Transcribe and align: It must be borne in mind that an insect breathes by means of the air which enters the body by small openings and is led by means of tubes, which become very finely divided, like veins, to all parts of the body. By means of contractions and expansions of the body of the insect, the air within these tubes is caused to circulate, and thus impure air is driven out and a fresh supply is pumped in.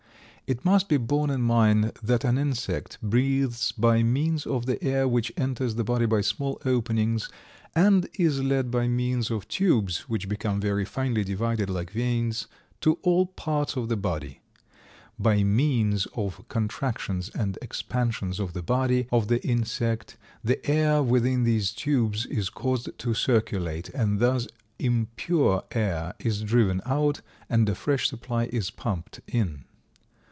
It 0.47 0.65
must 0.65 0.89
be 0.89 0.97
borne 0.97 1.29
in 1.29 1.43
mind 1.43 1.93
that 2.03 2.25
an 2.25 2.37
insect 2.37 2.97
breathes 3.01 3.71
by 3.71 4.03
means 4.03 4.45
of 4.45 4.65
the 4.65 4.83
air 4.83 5.07
which 5.07 5.31
enters 5.37 5.75
the 5.75 5.83
body 5.85 6.05
by 6.05 6.19
small 6.19 6.59
openings 6.65 7.29
and 7.73 8.09
is 8.15 8.43
led 8.43 8.69
by 8.69 8.89
means 8.89 9.31
of 9.31 9.47
tubes, 9.47 10.09
which 10.09 10.27
become 10.27 10.59
very 10.59 10.83
finely 10.83 11.23
divided, 11.23 11.69
like 11.69 11.91
veins, 11.91 12.47
to 12.81 12.99
all 13.01 13.27
parts 13.27 13.77
of 13.77 13.87
the 13.87 13.95
body. 13.95 14.41
By 15.17 15.41
means 15.41 16.05
of 16.15 16.45
contractions 16.49 17.29
and 17.29 17.57
expansions 17.61 18.37
of 18.37 18.51
the 18.51 18.61
body 18.63 19.07
of 19.09 19.29
the 19.29 19.41
insect, 19.47 20.17
the 20.43 20.61
air 20.69 21.01
within 21.01 21.43
these 21.45 21.71
tubes 21.71 22.25
is 22.25 22.49
caused 22.49 22.89
to 22.97 23.13
circulate, 23.13 23.87
and 23.93 24.19
thus 24.19 24.49
impure 24.79 25.63
air 25.71 26.13
is 26.19 26.41
driven 26.41 26.81
out 26.85 27.21
and 27.49 27.69
a 27.69 27.73
fresh 27.75 28.09
supply 28.09 28.49
is 28.51 28.69
pumped 28.69 29.21
in. 29.29 29.63